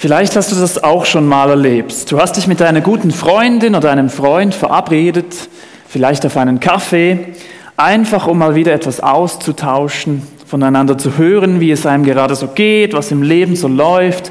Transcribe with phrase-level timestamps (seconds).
[0.00, 2.12] Vielleicht hast du das auch schon mal erlebt.
[2.12, 5.48] Du hast dich mit deiner guten Freundin oder einem Freund verabredet,
[5.88, 7.34] vielleicht auf einen Kaffee,
[7.76, 12.92] einfach um mal wieder etwas auszutauschen, voneinander zu hören, wie es einem gerade so geht,
[12.94, 14.30] was im Leben so läuft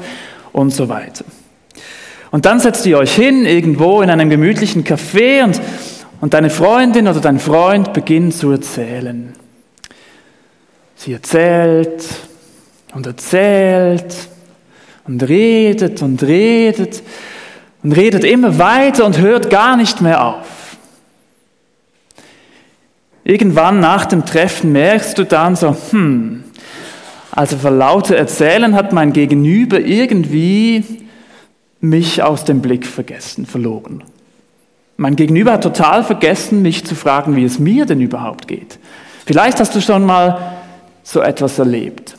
[0.54, 1.26] und so weiter.
[2.30, 5.60] Und dann setzt ihr euch hin, irgendwo in einem gemütlichen Café und,
[6.22, 9.34] und deine Freundin oder dein Freund beginnt zu erzählen.
[10.96, 12.02] Sie erzählt
[12.94, 14.14] und erzählt
[15.08, 17.02] und redet und redet
[17.82, 20.76] und redet immer weiter und hört gar nicht mehr auf.
[23.24, 26.44] Irgendwann nach dem Treffen merkst du dann so, hm,
[27.30, 30.84] also vor lauter Erzählen hat mein Gegenüber irgendwie
[31.80, 34.02] mich aus dem Blick vergessen, verloren.
[34.96, 38.78] Mein Gegenüber hat total vergessen, mich zu fragen, wie es mir denn überhaupt geht.
[39.24, 40.56] Vielleicht hast du schon mal
[41.04, 42.17] so etwas erlebt.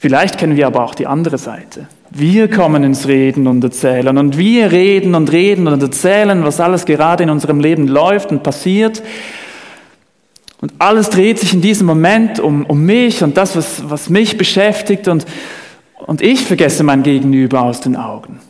[0.00, 1.86] Vielleicht kennen wir aber auch die andere Seite.
[2.08, 6.86] Wir kommen ins Reden und Erzählen und wir reden und reden und erzählen, was alles
[6.86, 9.02] gerade in unserem Leben läuft und passiert.
[10.62, 14.38] Und alles dreht sich in diesem Moment um, um mich und das, was, was mich
[14.38, 15.26] beschäftigt und,
[16.06, 18.40] und ich vergesse mein Gegenüber aus den Augen.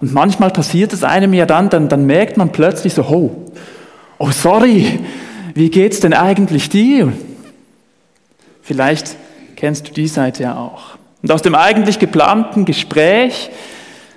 [0.00, 3.52] Und manchmal passiert es einem ja dann, dann, dann merkt man plötzlich so, oh,
[4.16, 4.98] oh sorry,
[5.52, 7.12] wie geht's denn eigentlich dir?
[8.62, 9.14] Vielleicht
[9.60, 10.96] kennst du die Seite ja auch.
[11.22, 13.50] Und aus dem eigentlich geplanten Gespräch,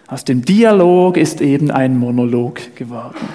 [0.07, 3.27] aus dem Dialog ist eben ein Monolog geworden.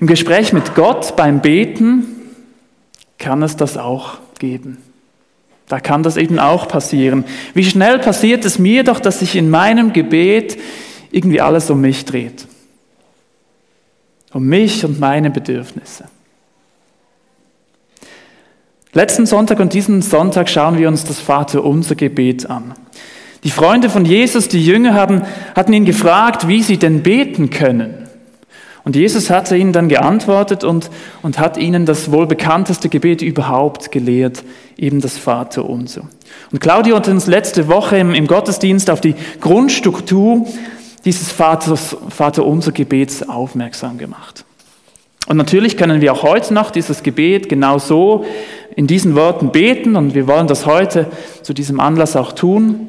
[0.00, 2.06] Im Gespräch mit Gott beim Beten
[3.18, 4.78] kann es das auch geben.
[5.68, 7.24] Da kann das eben auch passieren.
[7.54, 10.58] Wie schnell passiert es mir doch, dass sich in meinem Gebet
[11.12, 12.48] irgendwie alles um mich dreht.
[14.32, 16.06] Um mich und meine Bedürfnisse.
[18.92, 22.74] Letzten Sonntag und diesen Sonntag schauen wir uns das Vaterunser Gebet an.
[23.44, 25.22] Die Freunde von Jesus, die Jünger, haben,
[25.54, 28.08] hatten ihn gefragt, wie sie denn beten können.
[28.82, 30.90] Und Jesus hatte ihnen dann geantwortet und,
[31.22, 34.42] und hat ihnen das wohl bekannteste Gebet überhaupt gelehrt,
[34.76, 36.08] eben das Vaterunser.
[36.50, 40.46] Und Claudio hat uns letzte Woche im, im Gottesdienst auf die Grundstruktur
[41.04, 44.44] dieses Vaters, Vaterunser Gebets aufmerksam gemacht.
[45.30, 48.24] Und natürlich können wir auch heute noch dieses Gebet genau so
[48.76, 51.10] in diesen Worten beten und wir wollen das heute
[51.42, 52.88] zu diesem Anlass auch tun.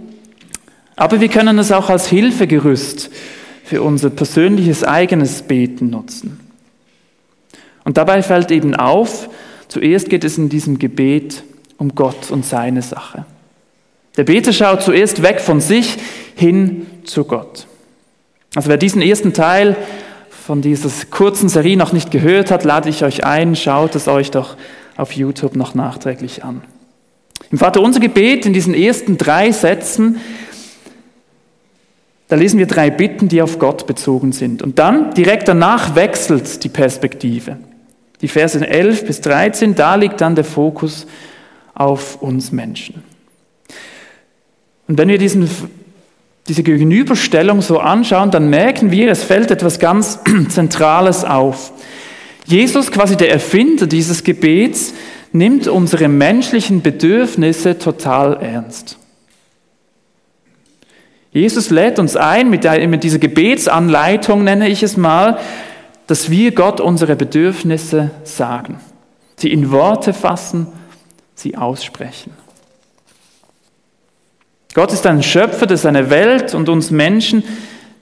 [0.96, 3.09] Aber wir können es auch als Hilfegerüst
[3.64, 6.40] für unser persönliches eigenes Beten nutzen.
[7.84, 9.30] Und dabei fällt eben auf,
[9.68, 11.44] zuerst geht es in diesem Gebet
[11.78, 13.25] um Gott und seine Sache.
[14.18, 15.98] Der Beter schaut zuerst weg von sich
[16.36, 17.66] hin zu Gott.
[18.56, 19.78] Also wer diesen ersten Teil
[20.30, 24.31] von dieser kurzen Serie noch nicht gehört hat, lade ich euch ein, schaut es euch
[24.31, 24.58] doch
[25.01, 26.62] auf YouTube noch nachträglich an.
[27.50, 30.22] Im Vater unser Gebet in diesen ersten drei Sätzen,
[32.28, 34.62] da lesen wir drei Bitten, die auf Gott bezogen sind.
[34.62, 37.57] Und dann direkt danach wechselt die Perspektive.
[38.22, 41.07] Die Verse 11 bis 13, da liegt dann der Fokus
[41.73, 43.03] auf uns Menschen.
[44.88, 45.50] Und wenn wir diesen,
[46.47, 50.19] diese Gegenüberstellung so anschauen, dann merken wir, es fällt etwas ganz
[50.50, 51.73] Zentrales auf.
[52.46, 54.94] Jesus, quasi der Erfinder dieses Gebets,
[55.31, 58.97] nimmt unsere menschlichen Bedürfnisse total ernst.
[61.31, 65.40] Jesus lädt uns ein, mit, der, mit dieser Gebetsanleitung nenne ich es mal,
[66.07, 68.80] dass wir Gott unsere Bedürfnisse sagen,
[69.38, 70.68] sie in Worte fassen,
[71.35, 72.34] sie aussprechen.
[74.74, 77.44] Gott ist ein Schöpfer, der seine Welt und uns Menschen,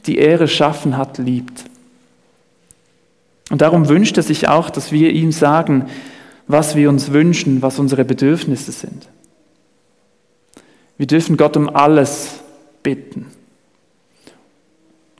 [0.07, 1.68] die er erschaffen hat, liebt.
[3.49, 5.89] Und darum wünscht er sich auch, dass wir ihm sagen,
[6.47, 9.07] was wir uns wünschen, was unsere Bedürfnisse sind.
[10.97, 12.39] Wir dürfen Gott um alles
[12.83, 13.27] bitten.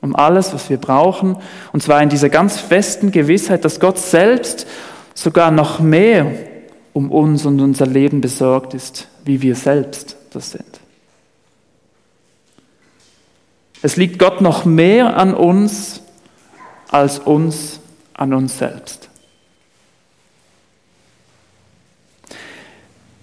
[0.02, 1.38] Um alles, was wir brauchen.
[1.72, 4.68] Und zwar in dieser ganz festen Gewissheit, dass Gott selbst
[5.14, 6.32] sogar noch mehr
[6.94, 10.80] um uns und unser Leben besorgt ist, wie wir selbst das sind.
[13.82, 16.02] Es liegt Gott noch mehr an uns
[16.90, 17.79] als uns
[18.20, 19.10] an uns selbst.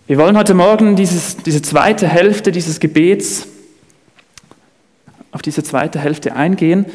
[0.06, 3.46] Wir wollen heute Morgen dieses, diese zweite Hälfte dieses Gebets,
[5.32, 6.86] auf diese zweite Hälfte eingehen.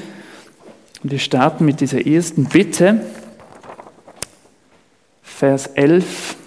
[1.04, 3.06] Und wir starten mit dieser ersten Bitte,
[5.22, 6.38] Vers 11.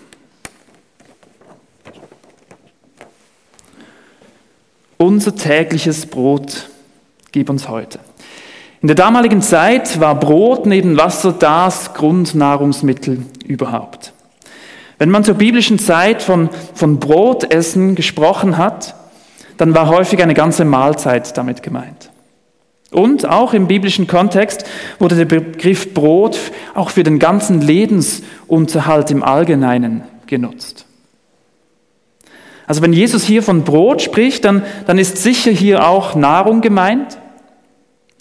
[4.96, 6.68] Unser tägliches Brot
[7.30, 8.00] gib uns heute.
[8.84, 14.12] In der damaligen Zeit war Brot neben Wasser das Grundnahrungsmittel überhaupt.
[14.98, 18.94] Wenn man zur biblischen Zeit von, von Brotessen gesprochen hat,
[19.56, 22.10] dann war häufig eine ganze Mahlzeit damit gemeint.
[22.90, 24.66] Und auch im biblischen Kontext
[24.98, 26.38] wurde der Begriff Brot
[26.75, 30.84] auch für den ganzen Lebensunterhalt im Allgemeinen genutzt.
[32.66, 37.16] Also wenn Jesus hier von Brot spricht, dann, dann ist sicher hier auch Nahrung gemeint,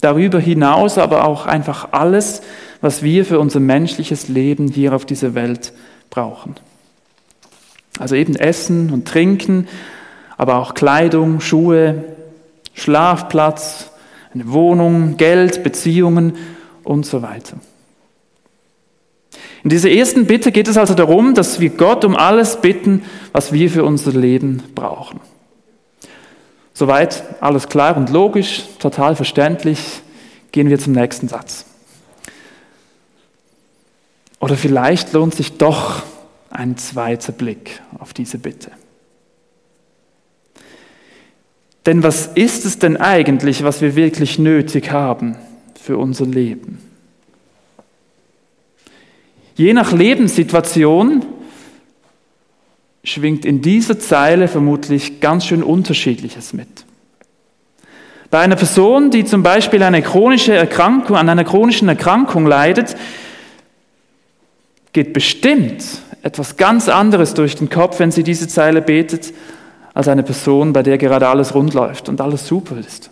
[0.04, 2.42] darüber hinaus aber auch einfach alles,
[2.80, 5.72] was wir für unser menschliches Leben hier auf dieser Welt
[6.10, 6.56] brauchen.
[7.98, 9.68] Also eben Essen und Trinken,
[10.36, 12.04] aber auch Kleidung, Schuhe,
[12.74, 13.90] Schlafplatz,
[14.34, 16.34] eine Wohnung, Geld, Beziehungen
[16.82, 17.56] und so weiter.
[19.62, 23.52] In dieser ersten Bitte geht es also darum, dass wir Gott um alles bitten, was
[23.52, 25.20] wir für unser Leben brauchen.
[26.74, 29.78] Soweit alles klar und logisch, total verständlich.
[30.50, 31.64] Gehen wir zum nächsten Satz.
[34.40, 36.02] Oder vielleicht lohnt sich doch
[36.50, 38.70] ein zweiter Blick auf diese Bitte.
[41.86, 45.36] Denn was ist es denn eigentlich, was wir wirklich nötig haben
[45.80, 46.78] für unser Leben?
[49.54, 51.24] Je nach Lebenssituation
[53.04, 56.68] schwingt in dieser Zeile vermutlich ganz schön Unterschiedliches mit.
[58.30, 62.96] Bei einer Person, die zum Beispiel eine chronische Erkrankung, an einer chronischen Erkrankung leidet,
[64.92, 65.84] geht bestimmt
[66.22, 69.32] etwas ganz anderes durch den Kopf, wenn sie diese Zeile betet,
[69.92, 73.10] als eine Person, bei der gerade alles rund läuft und alles super ist.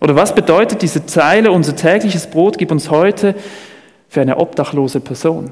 [0.00, 3.34] Oder was bedeutet diese Zeile, unser tägliches Brot gib uns heute
[4.08, 5.50] für eine obdachlose Person?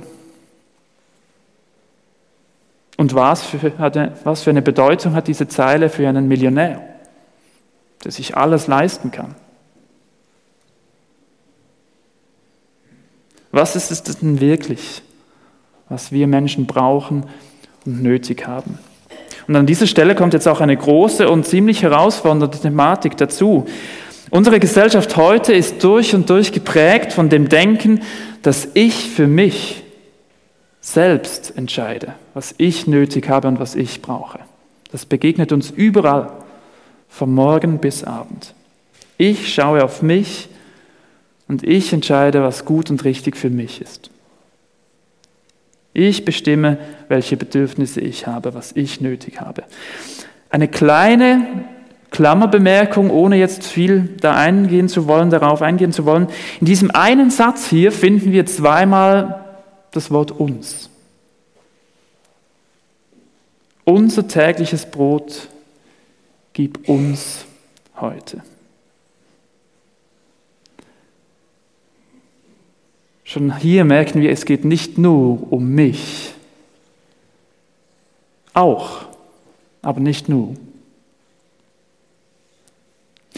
[2.97, 3.73] Und was für,
[4.25, 6.83] was für eine Bedeutung hat diese Zeile für einen Millionär,
[8.05, 9.35] der sich alles leisten kann?
[13.53, 15.03] Was ist es denn wirklich,
[15.89, 17.25] was wir Menschen brauchen
[17.85, 18.79] und nötig haben?
[19.49, 23.67] Und an dieser Stelle kommt jetzt auch eine große und ziemlich herausfordernde Thematik dazu.
[24.31, 28.01] Unsere Gesellschaft heute ist durch und durch geprägt von dem Denken,
[28.43, 29.85] dass ich für mich
[30.81, 34.41] selbst entscheide, was ich nötig habe und was ich brauche.
[34.93, 36.29] Das begegnet uns überall,
[37.09, 38.53] vom Morgen bis Abend.
[39.17, 40.51] Ich schaue auf mich
[41.49, 44.11] und ich entscheide, was gut und richtig für mich ist.
[45.95, 46.77] Ich bestimme,
[47.09, 49.63] welche Bedürfnisse ich habe, was ich nötig habe.
[50.51, 51.47] Eine kleine
[52.11, 56.29] Klammerbemerkung, ohne jetzt viel da eingehen zu wollen, darauf eingehen zu wollen.
[56.61, 59.43] In diesem einen Satz hier finden wir zweimal
[59.91, 60.91] das Wort uns.
[63.89, 65.47] Unser tägliches Brot
[66.53, 67.45] gib uns
[68.01, 68.43] heute.
[73.23, 76.35] Schon hier merken wir, es geht nicht nur um mich,
[78.55, 79.07] auch,
[79.83, 80.57] aber nicht nur.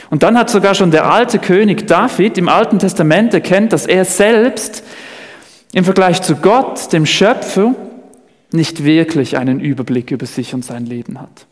[0.08, 4.06] Und dann hat sogar schon der alte König David im Alten Testament erkennt, dass er
[4.06, 4.82] selbst
[5.74, 7.74] im Vergleich zu Gott, dem Schöpfer,
[8.52, 11.46] nicht wirklich einen Überblick über sich und sein Leben hat.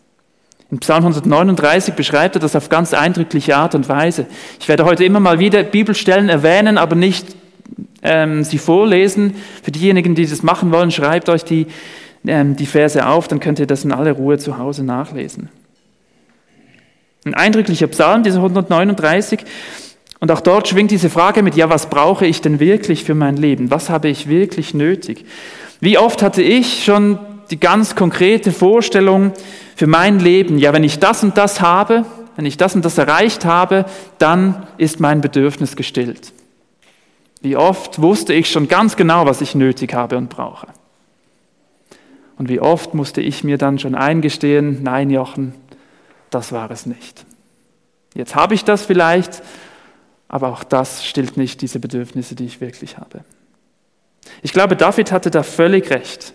[0.71, 4.27] In Psalm 139 beschreibt er das auf ganz eindrückliche Art und Weise.
[4.59, 7.37] Ich werde heute immer mal wieder Bibelstellen erwähnen, aber nicht
[8.03, 9.35] ähm, sie vorlesen.
[9.63, 11.67] Für diejenigen, die das machen wollen, schreibt euch die,
[12.27, 15.51] ähm, die Verse auf, dann könnt ihr das in aller Ruhe zu Hause nachlesen.
[17.25, 19.41] Ein eindrücklicher Psalm, dieser 139.
[20.19, 23.37] Und auch dort schwingt diese Frage mit, ja, was brauche ich denn wirklich für mein
[23.37, 23.71] Leben?
[23.71, 25.25] Was habe ich wirklich nötig?
[25.81, 27.19] Wie oft hatte ich schon
[27.51, 29.33] die ganz konkrete Vorstellung
[29.77, 32.05] für mein Leben, ja, wenn ich das und das habe,
[32.37, 33.87] wenn ich das und das erreicht habe,
[34.19, 36.33] dann ist mein Bedürfnis gestillt.
[37.41, 40.69] Wie oft wusste ich schon ganz genau, was ich nötig habe und brauche.
[42.39, 45.55] Und wie oft musste ich mir dann schon eingestehen, nein, Jochen,
[46.31, 47.25] das war es nicht.
[48.15, 49.43] Jetzt habe ich das vielleicht,
[50.29, 53.25] aber auch das stillt nicht diese Bedürfnisse, die ich wirklich habe.
[54.43, 56.33] Ich glaube, David hatte da völlig recht.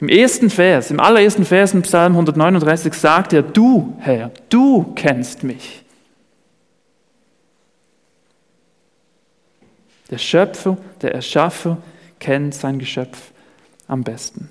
[0.00, 5.44] Im ersten Vers, im allerersten Vers in Psalm 139 sagt er, du Herr, du kennst
[5.44, 5.84] mich.
[10.10, 11.78] Der Schöpfer, der Erschaffer
[12.18, 13.32] kennt sein Geschöpf
[13.88, 14.50] am besten.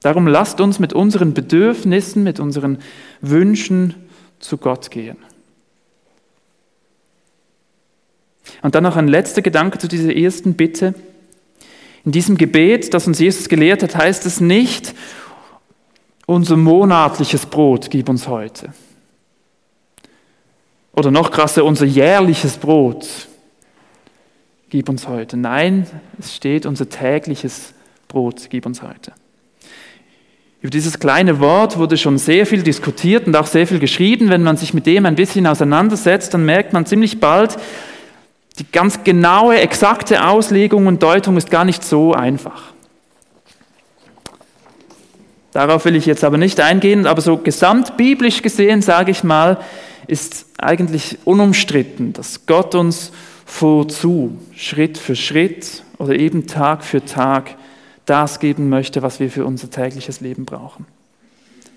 [0.00, 2.78] Darum lasst uns mit unseren Bedürfnissen, mit unseren
[3.20, 3.94] Wünschen
[4.38, 5.18] zu Gott gehen.
[8.62, 10.94] Und dann noch ein letzter Gedanke zu dieser ersten Bitte.
[12.04, 14.94] In diesem Gebet, das uns Jesus gelehrt hat, heißt es nicht,
[16.26, 18.72] unser monatliches Brot gib uns heute.
[20.92, 23.06] Oder noch krasser, unser jährliches Brot
[24.68, 25.36] gib uns heute.
[25.36, 25.86] Nein,
[26.18, 27.72] es steht, unser tägliches
[28.08, 29.12] Brot gib uns heute.
[30.60, 34.28] Über dieses kleine Wort wurde schon sehr viel diskutiert und auch sehr viel geschrieben.
[34.28, 37.56] Wenn man sich mit dem ein bisschen auseinandersetzt, dann merkt man ziemlich bald,
[38.58, 42.72] die ganz genaue, exakte Auslegung und Deutung ist gar nicht so einfach.
[45.52, 49.58] Darauf will ich jetzt aber nicht eingehen, aber so gesamtbiblisch gesehen, sage ich mal,
[50.06, 53.12] ist eigentlich unumstritten, dass Gott uns
[53.44, 57.56] vorzu, Schritt für Schritt oder eben Tag für Tag
[58.06, 60.86] das geben möchte, was wir für unser tägliches Leben brauchen.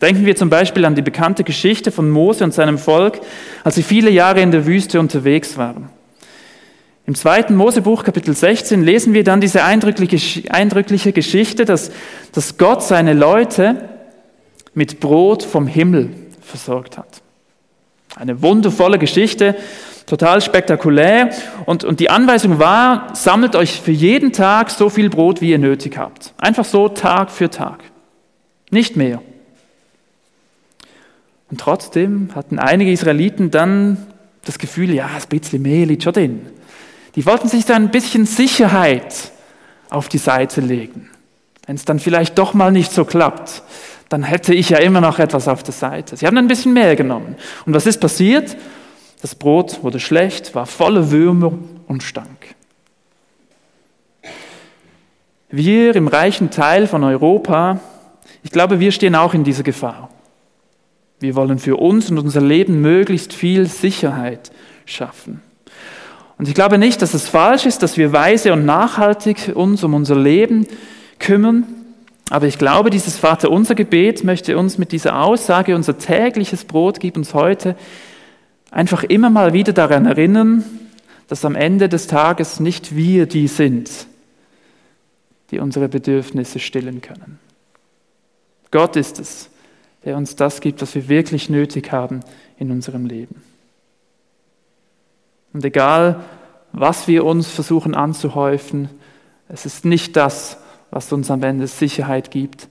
[0.02, 3.22] Denken wir zum Beispiel an die bekannte Geschichte von Mose und seinem Volk,
[3.64, 5.90] als sie viele Jahre in der Wüste unterwegs waren.
[7.08, 11.92] Im zweiten Mosebuch, Kapitel 16, lesen wir dann diese eindrückliche, eindrückliche Geschichte, dass,
[12.32, 13.90] dass Gott seine Leute
[14.74, 16.10] mit Brot vom Himmel
[16.42, 17.22] versorgt hat.
[18.16, 19.56] Eine wundervolle Geschichte,
[20.06, 21.32] total spektakulär.
[21.66, 25.60] Und, und die Anweisung war, sammelt euch für jeden Tag so viel Brot, wie ihr
[25.60, 26.34] nötig habt.
[26.38, 27.84] Einfach so Tag für Tag.
[28.70, 29.22] Nicht mehr.
[31.50, 33.98] Und trotzdem hatten einige Israeliten dann
[34.46, 36.42] das Gefühl, ja, ein bisschen mehr liegt schon drin.
[37.16, 39.32] Die wollten sich da ein bisschen Sicherheit
[39.90, 41.10] auf die Seite legen.
[41.66, 43.64] Wenn es dann vielleicht doch mal nicht so klappt,
[44.10, 46.18] dann hätte ich ja immer noch etwas auf der Seite.
[46.18, 47.36] Sie haben ein bisschen mehr genommen.
[47.66, 48.58] Und was ist passiert?
[49.22, 51.54] Das Brot wurde schlecht, war voller Würmer
[51.88, 52.56] und stank.
[55.50, 57.80] Wir im reichen Teil von Europa,
[58.44, 60.10] ich glaube, wir stehen auch in dieser Gefahr.
[61.20, 64.52] Wir wollen für uns und unser Leben möglichst viel Sicherheit
[64.86, 65.42] schaffen.
[66.42, 69.94] Und ich glaube nicht, dass es falsch ist, dass wir weise und nachhaltig uns um
[69.94, 70.66] unser Leben
[71.20, 71.68] kümmern.
[72.32, 77.16] Aber ich glaube, dieses Vaterunser Gebet möchte uns mit dieser Aussage, unser tägliches Brot gib
[77.16, 77.76] uns heute,
[78.72, 80.64] einfach immer mal wieder daran erinnern,
[81.28, 83.92] dass am Ende des Tages nicht wir die sind,
[85.52, 87.38] die unsere Bedürfnisse stillen können.
[88.72, 89.52] Gott ist es,
[90.04, 92.22] der uns das gibt, was wir wirklich nötig haben
[92.58, 93.51] in unserem Leben.
[95.54, 96.24] Und egal,
[96.72, 98.90] was wir uns versuchen anzuhäufen,
[99.50, 100.58] es ist nicht das,
[100.92, 102.68] was uns am Ende Sicherheit gibt,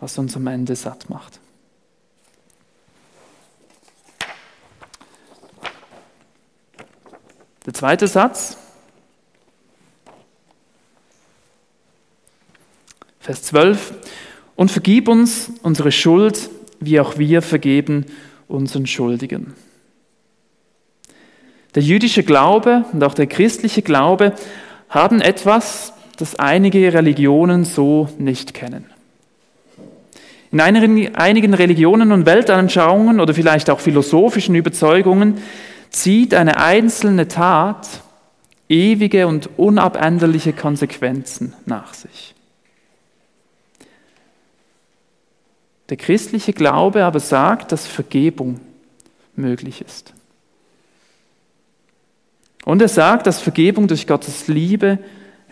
[0.00, 1.40] was uns am Ende satt macht.
[7.66, 8.58] Der zweite Satz,
[13.20, 13.94] Vers 12,
[14.54, 16.50] und vergib uns unsere Schuld,
[16.80, 18.04] wie auch wir vergeben
[18.48, 19.54] unseren Schuldigen.
[21.74, 24.32] Der jüdische Glaube und auch der christliche Glaube
[24.88, 28.86] haben etwas, das einige Religionen so nicht kennen.
[30.52, 35.38] In einigen Religionen und Weltanschauungen oder vielleicht auch philosophischen Überzeugungen
[35.90, 38.02] zieht eine einzelne Tat
[38.68, 42.34] ewige und unabänderliche Konsequenzen nach sich.
[45.88, 48.60] Der christliche Glaube aber sagt, dass Vergebung
[49.36, 50.13] möglich ist.
[52.64, 54.98] Und er sagt, dass Vergebung durch Gottes Liebe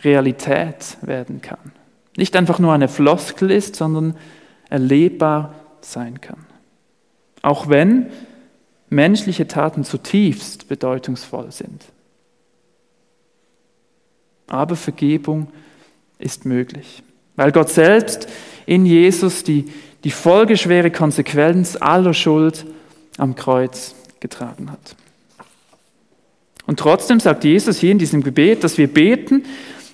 [0.02, 1.73] Realität werden kann.
[2.16, 4.16] Nicht einfach nur eine Floskel ist, sondern
[4.69, 6.47] erlebbar sein kann.
[7.42, 8.07] Auch wenn
[8.88, 11.85] menschliche Taten zutiefst bedeutungsvoll sind.
[14.47, 15.49] Aber Vergebung
[16.19, 17.02] ist möglich,
[17.37, 18.28] weil Gott selbst
[18.66, 19.73] in Jesus die,
[20.04, 22.66] die folgeschwere Konsequenz aller Schuld
[23.16, 24.95] am Kreuz getragen hat.
[26.66, 29.45] Und trotzdem sagt Jesus hier in diesem Gebet, dass wir beten,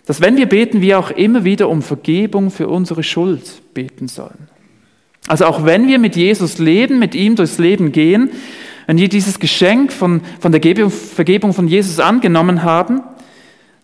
[0.07, 4.49] dass wenn wir beten, wir auch immer wieder um Vergebung für unsere Schuld beten sollen.
[5.27, 8.31] Also auch wenn wir mit Jesus leben, mit ihm durchs Leben gehen,
[8.87, 13.03] wenn wir dieses Geschenk von, von der Vergebung von Jesus angenommen haben,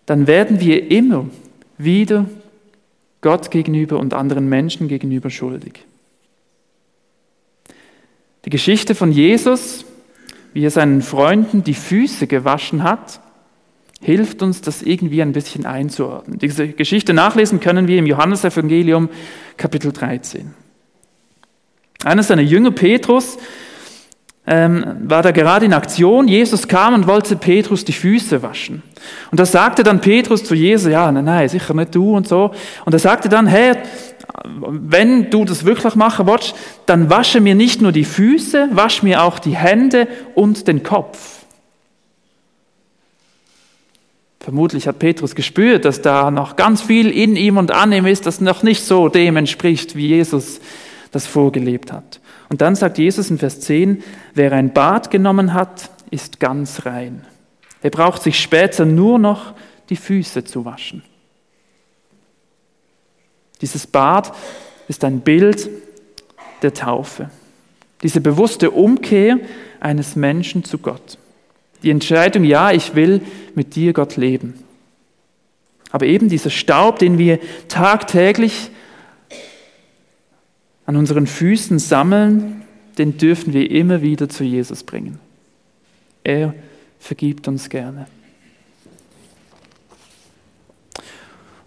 [0.07, 1.27] dann werden wir immer
[1.77, 2.25] wieder
[3.21, 5.85] Gott gegenüber und anderen Menschen gegenüber schuldig.
[8.45, 9.84] Die Geschichte von Jesus
[10.55, 13.19] wie er seinen Freunden die Füße gewaschen hat,
[13.99, 16.39] hilft uns, das irgendwie ein bisschen einzuordnen.
[16.39, 19.09] Diese Geschichte nachlesen können wir im Johannesevangelium
[19.57, 20.53] Kapitel 13.
[22.05, 23.37] Einer seiner Jünger, Petrus,
[24.47, 26.29] ähm, war da gerade in Aktion.
[26.29, 28.81] Jesus kam und wollte Petrus die Füße waschen.
[29.31, 32.51] Und da sagte dann Petrus zu Jesus, ja, nein, nein, sicher nicht du und so.
[32.85, 33.77] Und er sagte dann, Herr,
[34.43, 36.55] wenn du das wirklich machen willst,
[36.85, 41.45] dann wasche mir nicht nur die Füße, wasch mir auch die Hände und den Kopf.
[44.39, 48.27] Vermutlich hat Petrus gespürt, dass da noch ganz viel in ihm und an ihm ist,
[48.27, 50.59] das noch nicht so dem entspricht, wie Jesus
[51.11, 52.19] das vorgelebt hat.
[52.49, 54.03] Und dann sagt Jesus in Vers 10,
[54.35, 57.25] wer ein Bad genommen hat, ist ganz rein.
[57.81, 59.53] Er braucht sich später nur noch
[59.89, 61.01] die Füße zu waschen.
[63.61, 64.33] Dieses Bad
[64.87, 65.69] ist ein Bild
[66.61, 67.29] der Taufe.
[68.03, 69.39] Diese bewusste Umkehr
[69.79, 71.17] eines Menschen zu Gott.
[71.83, 73.21] Die Entscheidung, ja, ich will
[73.53, 74.55] mit dir, Gott, leben.
[75.91, 78.69] Aber eben dieser Staub, den wir tagtäglich
[80.85, 82.63] an unseren Füßen sammeln,
[82.97, 85.19] den dürfen wir immer wieder zu Jesus bringen.
[86.23, 86.53] Er
[86.99, 88.07] vergibt uns gerne.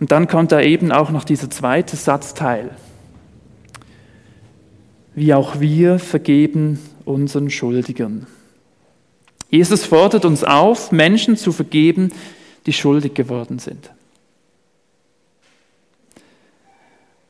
[0.00, 2.70] Und dann kommt da eben auch noch dieser zweite Satzteil.
[5.14, 8.26] Wie auch wir vergeben unseren Schuldigern.
[9.50, 12.12] Jesus fordert uns auf, Menschen zu vergeben,
[12.66, 13.90] die schuldig geworden sind.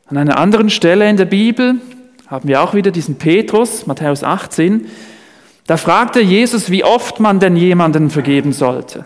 [0.07, 1.77] An einer anderen Stelle in der Bibel
[2.27, 4.87] haben wir auch wieder diesen Petrus, Matthäus 18.
[5.67, 9.05] Da fragte Jesus, wie oft man denn jemanden vergeben sollte.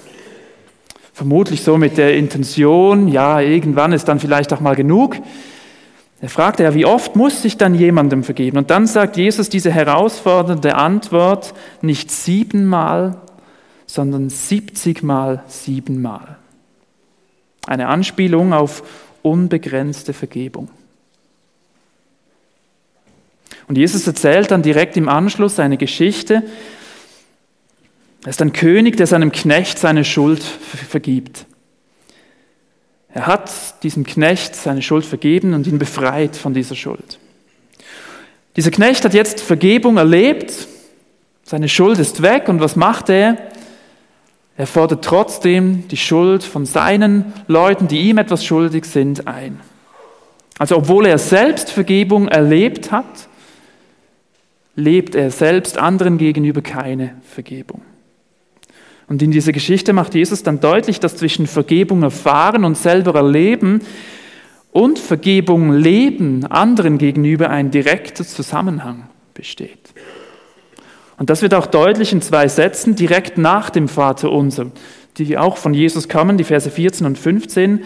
[1.12, 5.16] Vermutlich so mit der Intention, ja, irgendwann ist dann vielleicht auch mal genug.
[6.22, 8.56] Er fragte ja, wie oft muss ich dann jemandem vergeben?
[8.56, 11.52] Und dann sagt Jesus diese herausfordernde Antwort,
[11.82, 13.16] nicht siebenmal,
[13.86, 16.36] sondern siebzigmal siebenmal.
[17.66, 18.82] Eine Anspielung auf
[19.22, 20.68] unbegrenzte Vergebung.
[23.68, 26.42] Und Jesus erzählt dann direkt im Anschluss eine Geschichte.
[28.24, 31.46] Er ist ein König, der seinem Knecht seine Schuld vergibt.
[33.12, 37.18] Er hat diesem Knecht seine Schuld vergeben und ihn befreit von dieser Schuld.
[38.56, 40.52] Dieser Knecht hat jetzt Vergebung erlebt,
[41.42, 43.36] seine Schuld ist weg und was macht er?
[44.56, 49.58] Er fordert trotzdem die Schuld von seinen Leuten, die ihm etwas schuldig sind, ein.
[50.58, 53.28] Also obwohl er selbst Vergebung erlebt hat,
[54.76, 57.82] lebt er selbst anderen gegenüber keine Vergebung.
[59.08, 63.82] Und in dieser Geschichte macht Jesus dann deutlich, dass zwischen Vergebung erfahren und selber erleben
[64.72, 69.92] und Vergebung leben anderen gegenüber ein direkter Zusammenhang besteht.
[71.18, 74.72] Und das wird auch deutlich in zwei Sätzen direkt nach dem Vater unser,
[75.18, 77.84] die auch von Jesus kommen, die Verse 14 und 15.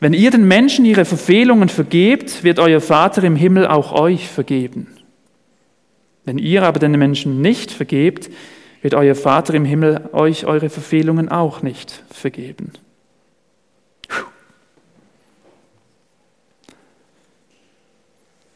[0.00, 4.88] Wenn ihr den Menschen ihre Verfehlungen vergebt, wird euer Vater im Himmel auch euch vergeben.
[6.24, 8.28] Wenn ihr aber den Menschen nicht vergebt,
[8.82, 12.72] wird euer Vater im Himmel euch eure Verfehlungen auch nicht vergeben.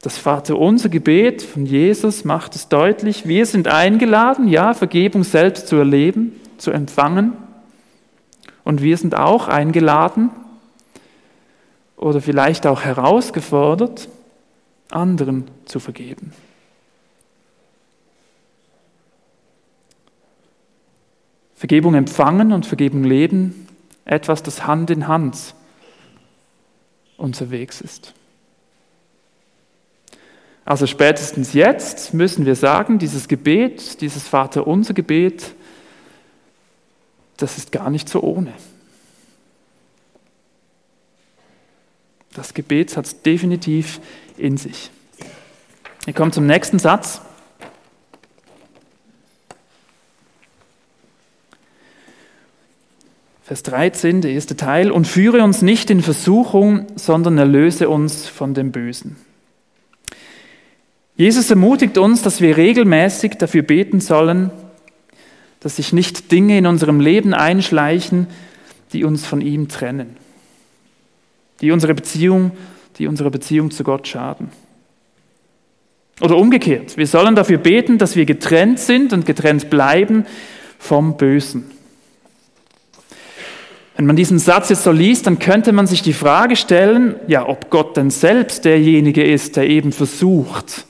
[0.02, 5.76] Das Vaterunser Gebet von Jesus macht es deutlich, wir sind eingeladen, ja, Vergebung selbst zu
[5.76, 7.32] erleben, zu empfangen.
[8.62, 10.30] Und wir sind auch eingeladen
[11.96, 14.08] oder vielleicht auch herausgefordert,
[14.90, 16.32] anderen zu vergeben.
[21.57, 23.66] Vergebung empfangen und Vergebung leben,
[24.05, 25.55] etwas, das Hand in Hand
[27.16, 28.12] unterwegs ist.
[30.66, 35.55] Also spätestens jetzt müssen wir sagen, dieses Gebet, dieses Vaterunser Gebet,
[37.38, 38.53] das ist gar nicht so ohne.
[42.35, 44.01] Das Gebet hat es definitiv
[44.37, 44.90] in sich.
[46.05, 47.23] Wir kommen zum nächsten Satz.
[53.46, 58.54] Vers 13, der erste Teil, und führe uns nicht in Versuchung, sondern erlöse uns von
[58.54, 59.14] dem Bösen.
[61.14, 64.50] Jesus ermutigt uns, dass wir regelmäßig dafür beten sollen,
[65.61, 68.26] dass sich nicht Dinge in unserem Leben einschleichen,
[68.92, 70.16] die uns von ihm trennen,
[71.61, 72.50] die unsere Beziehung,
[72.98, 74.48] die unserer Beziehung zu Gott schaden.
[76.20, 80.26] Oder umgekehrt, wir sollen dafür beten, dass wir getrennt sind und getrennt bleiben
[80.80, 81.75] vom Bösen.
[83.96, 87.48] Wenn man diesen Satz jetzt so liest, dann könnte man sich die Frage stellen, ja,
[87.48, 90.85] ob Gott denn selbst derjenige ist, der eben versucht,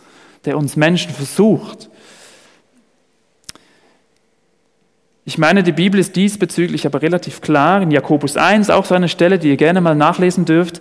[0.44, 1.88] der uns Menschen versucht.
[5.24, 7.80] Ich meine, die Bibel ist diesbezüglich aber relativ klar.
[7.82, 10.80] In Jakobus 1, auch so eine Stelle, die ihr gerne mal nachlesen dürft,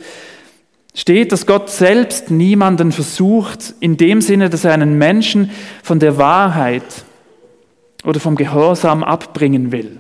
[0.95, 5.51] steht, dass Gott selbst niemanden versucht, in dem Sinne, dass er einen Menschen
[5.83, 7.05] von der Wahrheit
[8.03, 9.99] oder vom Gehorsam abbringen will.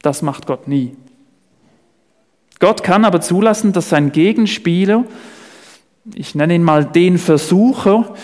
[0.00, 0.96] Das macht Gott nie.
[2.60, 5.04] Gott kann aber zulassen, dass sein Gegenspieler,
[6.14, 8.14] ich nenne ihn mal den Versucher,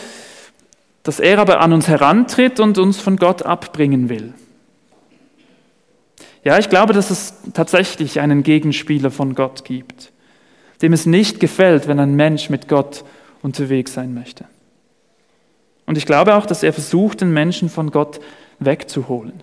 [1.03, 4.35] dass er aber an uns herantritt und uns von Gott abbringen will.
[6.45, 10.13] Ja, ich glaube, dass es tatsächlich einen Gegenspieler von Gott gibt,
[10.81, 13.05] dem es nicht gefällt, wenn ein Mensch mit Gott
[13.43, 14.47] unterwegs sein möchte.
[15.87, 18.21] Und ich glaube auch, dass er versucht, den Menschen von Gott
[18.59, 19.43] wegzuholen.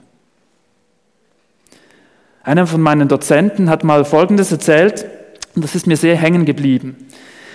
[2.47, 5.05] Einer von meinen Dozenten hat mal Folgendes erzählt,
[5.53, 6.95] und das ist mir sehr hängen geblieben.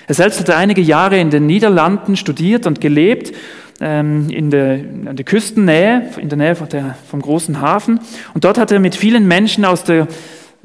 [0.07, 3.35] Er selbst hatte einige Jahre in den Niederlanden studiert und gelebt,
[3.81, 8.01] ähm, in der, in der Küstennähe, in der Nähe der, vom großen Hafen.
[8.35, 10.09] Und dort hat er mit vielen Menschen aus der,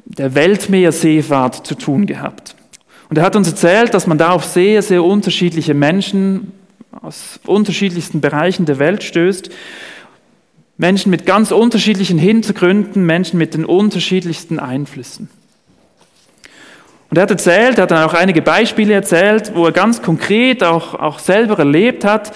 [0.03, 2.53] der Weltmeerseefahrt zu tun gehabt.
[3.07, 6.51] Und er hat uns erzählt, dass man da auf sehr, sehr unterschiedliche Menschen
[6.91, 9.51] aus unterschiedlichsten Bereichen der Welt stößt.
[10.77, 15.29] Menschen mit ganz unterschiedlichen Hintergründen, Menschen mit den unterschiedlichsten Einflüssen.
[17.09, 20.63] Und er hat erzählt, er hat dann auch einige Beispiele erzählt, wo er ganz konkret
[20.63, 22.33] auch, auch selber erlebt hat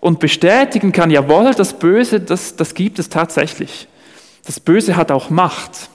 [0.00, 3.88] und bestätigen kann, jawohl, das Böse, das, das gibt es tatsächlich.
[4.46, 5.90] Das Böse hat auch Macht.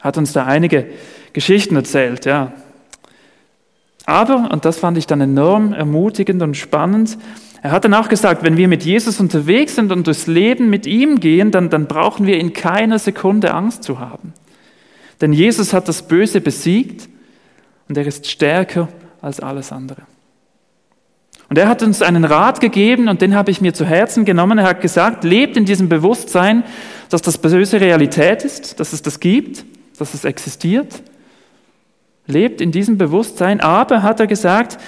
[0.00, 0.86] Hat uns da einige
[1.32, 2.52] Geschichten erzählt, ja.
[4.04, 7.16] Aber, und das fand ich dann enorm ermutigend und spannend,
[7.62, 10.86] er hat dann auch gesagt, wenn wir mit Jesus unterwegs sind und durchs Leben mit
[10.86, 14.34] ihm gehen, dann, dann brauchen wir in keiner Sekunde Angst zu haben.
[15.20, 17.08] Denn Jesus hat das Böse besiegt
[17.88, 18.88] und er ist stärker
[19.20, 20.02] als alles andere.
[21.48, 24.58] Und er hat uns einen Rat gegeben und den habe ich mir zu Herzen genommen.
[24.58, 26.64] Er hat gesagt, lebt in diesem Bewusstsein,
[27.10, 29.64] dass das Böse Realität ist, dass es das gibt,
[29.98, 31.02] dass es existiert
[32.26, 34.78] lebt in diesem Bewusstsein, aber hat er gesagt,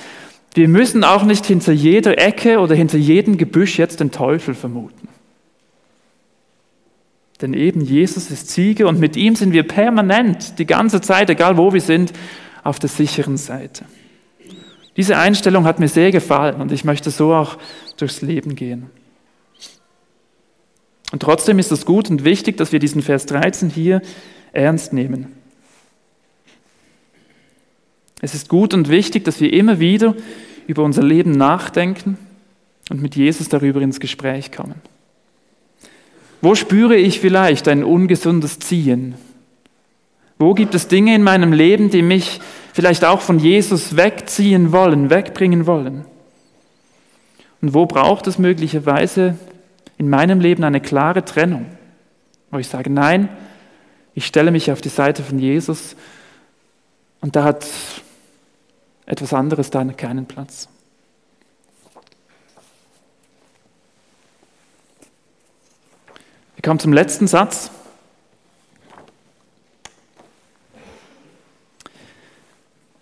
[0.54, 5.08] wir müssen auch nicht hinter jeder Ecke oder hinter jedem Gebüsch jetzt den Teufel vermuten.
[7.40, 11.56] Denn eben Jesus ist Sieger und mit ihm sind wir permanent, die ganze Zeit, egal
[11.56, 12.12] wo wir sind,
[12.62, 13.84] auf der sicheren Seite.
[14.96, 17.58] Diese Einstellung hat mir sehr gefallen und ich möchte so auch
[17.96, 18.90] durchs Leben gehen.
[21.10, 24.02] Und trotzdem ist es gut und wichtig, dass wir diesen Vers 13 hier
[24.52, 25.32] ernst nehmen.
[28.24, 30.14] Es ist gut und wichtig, dass wir immer wieder
[30.66, 32.16] über unser Leben nachdenken
[32.88, 34.76] und mit Jesus darüber ins Gespräch kommen.
[36.40, 39.16] Wo spüre ich vielleicht ein ungesundes Ziehen?
[40.38, 42.40] Wo gibt es Dinge in meinem Leben, die mich
[42.72, 46.06] vielleicht auch von Jesus wegziehen wollen, wegbringen wollen?
[47.60, 49.36] Und wo braucht es möglicherweise
[49.98, 51.66] in meinem Leben eine klare Trennung,
[52.50, 53.28] wo ich sage, nein,
[54.14, 55.94] ich stelle mich auf die Seite von Jesus
[57.20, 57.66] und da hat
[59.06, 60.68] etwas anderes da keinen Platz.
[66.56, 67.70] Wir kommen zum letzten Satz.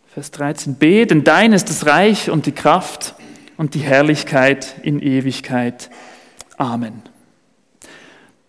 [0.08, 3.14] Vers 13b, denn dein ist das Reich und die Kraft
[3.56, 5.88] und die Herrlichkeit in Ewigkeit.
[6.58, 7.02] Amen.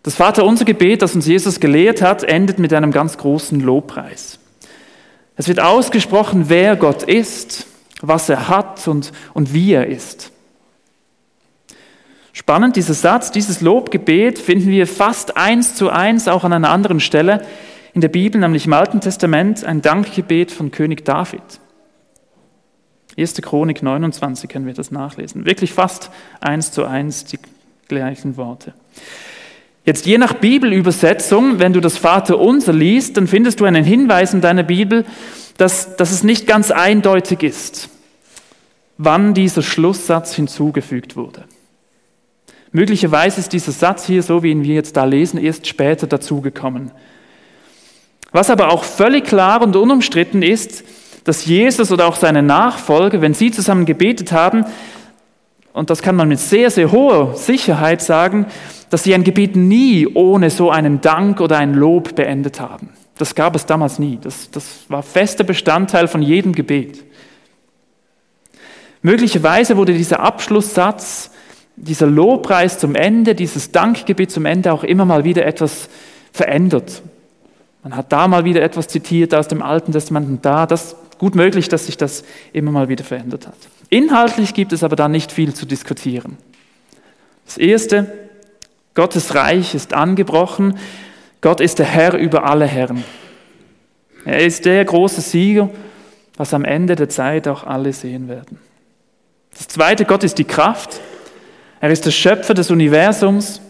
[0.02, 4.38] Das Vaterunser Gebet, das uns Jesus gelehrt hat, endet mit einem ganz großen Lobpreis.
[5.36, 7.66] Es wird ausgesprochen, wer Gott ist,
[8.00, 10.30] was er hat und, und wie er ist.
[12.32, 17.00] Spannend, dieser Satz, dieses Lobgebet finden wir fast eins zu eins auch an einer anderen
[17.00, 17.44] Stelle
[17.94, 21.42] in der Bibel, nämlich im Alten Testament, ein Dankgebet von König David.
[23.16, 23.34] 1.
[23.34, 25.44] Chronik 29 können wir das nachlesen.
[25.44, 27.38] Wirklich fast eins zu eins die
[27.86, 28.74] gleichen Worte.
[29.84, 34.32] Jetzt je nach Bibelübersetzung, wenn du das Vater unser liest, dann findest du einen Hinweis
[34.32, 35.04] in deiner Bibel,
[35.58, 37.90] dass, dass es nicht ganz eindeutig ist,
[38.96, 41.44] wann dieser Schlusssatz hinzugefügt wurde.
[42.72, 46.90] Möglicherweise ist dieser Satz hier, so wie ihn wir jetzt da lesen, erst später dazugekommen.
[48.32, 50.82] Was aber auch völlig klar und unumstritten ist,
[51.22, 54.64] dass Jesus oder auch seine Nachfolger, wenn sie zusammen gebetet haben,
[55.72, 58.46] und das kann man mit sehr, sehr hoher Sicherheit sagen,
[58.94, 62.90] dass sie ein Gebet nie ohne so einen Dank oder ein Lob beendet haben.
[63.18, 64.20] Das gab es damals nie.
[64.22, 67.02] Das, das war fester Bestandteil von jedem Gebet.
[69.02, 71.32] Möglicherweise wurde dieser Abschlusssatz,
[71.74, 75.88] dieser Lobpreis zum Ende, dieses Dankgebet zum Ende auch immer mal wieder etwas
[76.30, 77.02] verändert.
[77.82, 80.66] Man hat da mal wieder etwas zitiert aus dem Alten Testament und da.
[80.66, 83.56] Das ist gut möglich, dass sich das immer mal wieder verändert hat.
[83.90, 86.36] Inhaltlich gibt es aber da nicht viel zu diskutieren.
[87.44, 88.23] Das Erste,
[88.94, 90.78] Gottes Reich ist angebrochen.
[91.40, 93.04] Gott ist der Herr über alle Herren.
[94.24, 95.68] Er ist der große Sieger,
[96.36, 98.58] was am Ende der Zeit auch alle sehen werden.
[99.56, 101.00] Das Zweite, Gott ist die Kraft.
[101.80, 103.60] Er ist der Schöpfer des Universums.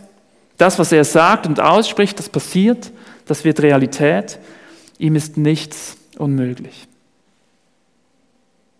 [0.56, 2.92] Das, was er sagt und ausspricht, das passiert,
[3.26, 4.38] das wird Realität.
[4.98, 6.86] Ihm ist nichts unmöglich.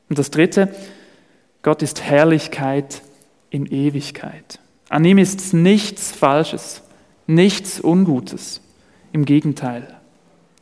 [0.08, 0.72] Und das Dritte,
[1.62, 3.02] Gott ist Herrlichkeit
[3.50, 4.60] in Ewigkeit.
[4.94, 6.80] An ihm ist nichts Falsches,
[7.26, 8.60] nichts Ungutes.
[9.10, 9.88] Im Gegenteil,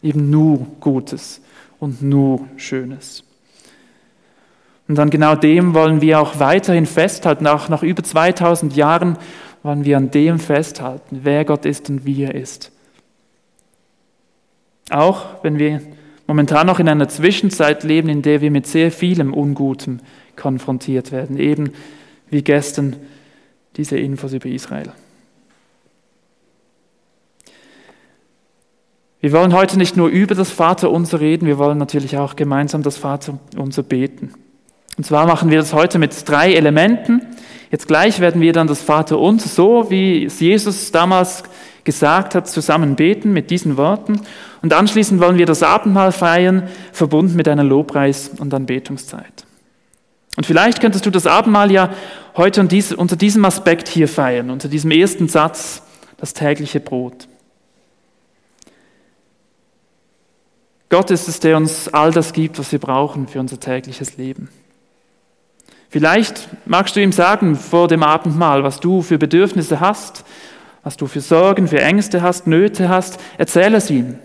[0.03, 1.42] eben nur Gutes
[1.79, 3.25] und nur Schönes.
[4.88, 7.47] Und an genau dem wollen wir auch weiterhin festhalten.
[7.47, 9.18] Auch nach über 2000 Jahren
[9.62, 12.73] wollen wir an dem festhalten, wer Gott ist und wie er ist.
[14.88, 15.83] Auch wenn wir
[16.27, 20.01] momentan noch in einer Zwischenzeit leben, in der wir mit sehr vielem Ungutem
[20.37, 21.75] konfrontiert werden, eben
[22.31, 22.97] wie gestern
[23.76, 24.92] diese Infos über Israel.
[29.20, 32.96] Wir wollen heute nicht nur über das Vaterunser reden, wir wollen natürlich auch gemeinsam das
[32.96, 34.35] Vaterunser beten.
[34.98, 37.22] Und zwar machen wir das heute mit drei Elementen.
[37.70, 41.44] Jetzt gleich werden wir dann das Vaterunser so, wie es Jesus damals
[41.85, 44.20] gesagt hat, zusammen beten mit diesen Worten.
[44.61, 49.46] Und anschließend wollen wir das Abendmahl feiern, verbunden mit einer Lobpreis- und Anbetungszeit.
[50.37, 51.92] Und vielleicht könntest du das Abendmahl ja
[52.37, 52.61] heute
[52.97, 55.83] unter diesem Aspekt hier feiern, unter diesem ersten Satz,
[56.16, 57.29] das tägliche Brot.
[60.88, 64.49] Gott ist es, der uns all das gibt, was wir brauchen für unser tägliches Leben.
[65.88, 70.25] Vielleicht magst du ihm sagen vor dem Abendmahl, was du für Bedürfnisse hast,
[70.83, 73.21] was du für Sorgen, für Ängste hast, Nöte hast.
[73.37, 74.18] Erzähl es ihm.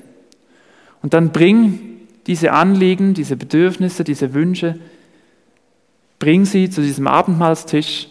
[1.01, 4.79] Und dann bring diese Anliegen, diese Bedürfnisse, diese Wünsche
[6.19, 8.07] Bring sie zu diesem Abendmahlstisch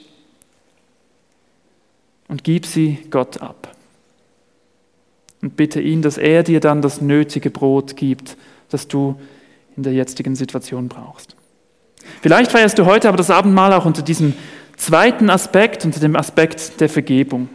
[2.28, 3.74] und gib sie Gott ab.
[5.42, 8.36] Und bitte ihn, dass er dir dann das nötige Brot gibt,
[8.70, 9.18] das du
[9.76, 11.36] in der jetzigen Situation brauchst.
[12.22, 14.34] Vielleicht feierst du heute aber das Abendmahl auch unter diesem
[14.76, 17.48] zweiten Aspekt, unter dem Aspekt der Vergebung.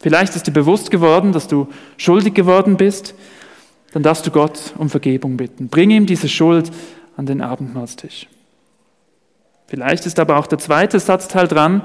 [0.00, 3.14] Vielleicht ist dir bewusst geworden, dass du schuldig geworden bist.
[3.92, 5.68] Dann darfst du Gott um Vergebung bitten.
[5.68, 6.70] Bring ihm diese Schuld
[7.16, 8.26] an den Abendmahlstisch.
[9.72, 11.80] Vielleicht ist aber auch der zweite Satzteil dran.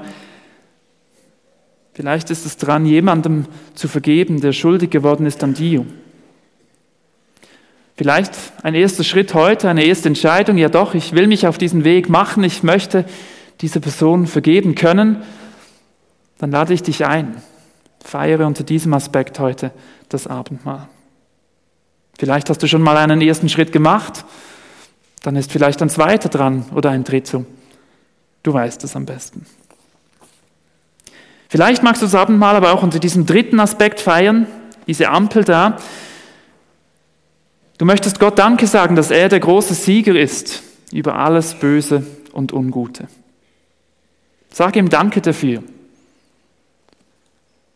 [1.94, 5.86] Vielleicht ist es dran, jemandem zu vergeben, der schuldig geworden ist an dir.
[7.96, 11.82] Vielleicht ein erster Schritt heute, eine erste Entscheidung, ja doch, ich will mich auf diesen
[11.82, 13.06] Weg machen, ich möchte
[13.62, 15.22] dieser Person vergeben können,
[16.36, 17.40] dann lade ich dich ein.
[18.04, 19.70] Feiere unter diesem Aspekt heute
[20.10, 20.90] das Abendmahl.
[22.18, 24.26] Vielleicht hast du schon mal einen ersten Schritt gemacht,
[25.22, 27.46] dann ist vielleicht ein zweiter dran oder ein dritter.
[28.48, 29.44] Du weißt es am besten.
[31.50, 34.46] Vielleicht magst du das Abendmahl aber auch unter diesem dritten Aspekt feiern,
[34.86, 35.76] diese Ampel da.
[37.76, 42.54] Du möchtest Gott Danke sagen, dass er der große Sieger ist über alles Böse und
[42.54, 43.08] Ungute.
[44.48, 45.62] Sag ihm Danke dafür.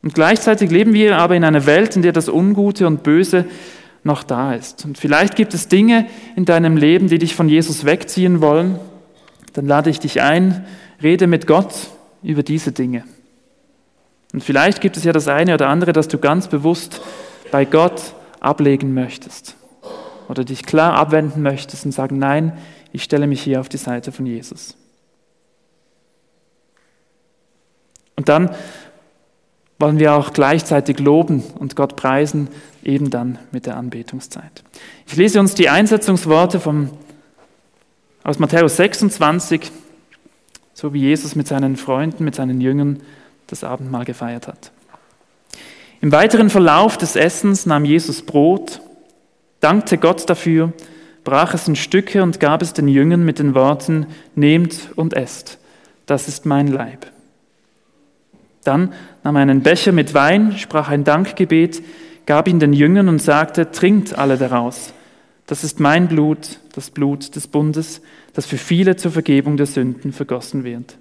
[0.03, 3.45] Und gleichzeitig leben wir aber in einer Welt, in der das Ungute und Böse
[4.05, 4.87] noch da ist.
[4.87, 8.79] Und vielleicht gibt es Dinge in deinem Leben, die dich von Jesus wegziehen wollen,
[9.53, 10.67] dann lade ich dich ein,
[11.03, 11.75] rede mit Gott
[12.23, 13.05] über diese Dinge.
[14.33, 17.03] Und vielleicht gibt es ja das eine oder andere, das du ganz bewusst
[17.51, 19.57] bei Gott ablegen möchtest
[20.29, 22.57] oder dich klar abwenden möchtest und sagen, nein,
[22.93, 24.77] ich stelle mich hier auf die Seite von Jesus.
[28.17, 28.51] Und dann
[29.79, 32.49] wollen wir auch gleichzeitig loben und Gott preisen,
[32.85, 34.63] eben dann mit der Anbetungszeit.
[35.07, 36.91] Ich lese uns die Einsetzungsworte vom
[38.25, 39.71] aus Matthäus 26,
[40.75, 43.01] so wie Jesus mit seinen Freunden, mit seinen Jüngern
[43.47, 44.71] das Abendmahl gefeiert hat.
[46.01, 48.81] Im weiteren Verlauf des Essens nahm Jesus Brot,
[49.61, 50.73] dankte Gott dafür,
[51.25, 55.59] brach es in Stücke und gab es den Jüngern mit den Worten, nehmt und esst,
[56.07, 57.07] das ist mein Leib.
[58.65, 58.93] Dann
[59.25, 61.83] nahm er einen Becher mit Wein, sprach ein Dankgebet,
[62.27, 64.93] gab ihn den Jüngern und sagte, trinkt alle daraus.
[65.53, 68.01] Das ist mein Blut, das Blut des Bundes,
[68.33, 70.97] das für viele zur Vergebung der Sünden vergossen wird.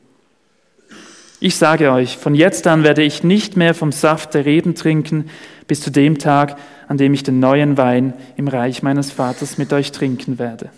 [1.40, 5.30] Ich sage euch, von jetzt an werde ich nicht mehr vom Saft der Reben trinken,
[5.68, 6.58] bis zu dem Tag,
[6.90, 10.70] an dem ich den neuen Wein im Reich meines Vaters mit euch trinken werde.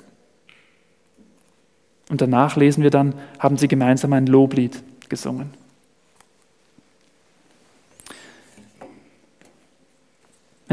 [2.12, 5.50] Und danach lesen wir dann, haben sie gemeinsam ein Loblied gesungen.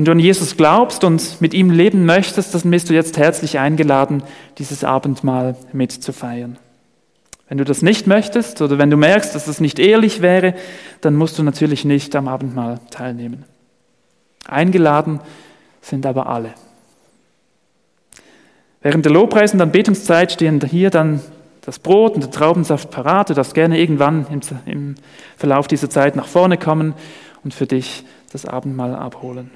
[0.00, 3.58] Wenn du an Jesus glaubst und mit ihm leben möchtest, dann bist du jetzt herzlich
[3.58, 4.22] eingeladen,
[4.56, 6.56] dieses Abendmahl mitzufeiern.
[7.50, 10.54] Wenn du das nicht möchtest oder wenn du merkst, dass das nicht ehrlich wäre,
[11.02, 13.44] dann musst du natürlich nicht am Abendmahl teilnehmen.
[14.48, 15.20] Eingeladen
[15.82, 16.54] sind aber alle.
[18.80, 21.20] Während der Lobpreis und Anbetungszeit stehen hier dann
[21.60, 23.28] das Brot und der Traubensaft parat.
[23.28, 24.24] Du darfst gerne irgendwann
[24.64, 24.94] im
[25.36, 26.94] Verlauf dieser Zeit nach vorne kommen
[27.44, 29.50] und für dich das Abendmahl abholen.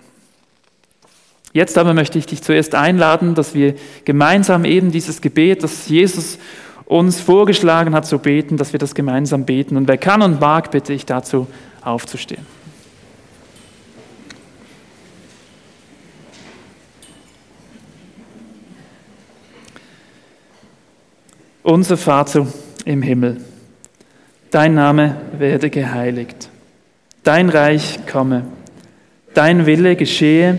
[1.55, 6.39] Jetzt aber möchte ich dich zuerst einladen, dass wir gemeinsam eben dieses Gebet, das Jesus
[6.85, 9.77] uns vorgeschlagen hat zu beten, dass wir das gemeinsam beten.
[9.77, 11.47] Und wer kann und mag, bitte ich dazu
[11.81, 12.45] aufzustehen.
[21.63, 22.49] Unser Vater
[22.85, 23.37] im Himmel,
[24.51, 26.51] dein Name werde geheiligt,
[27.23, 28.45] dein Reich komme,
[29.35, 30.59] dein Wille geschehe,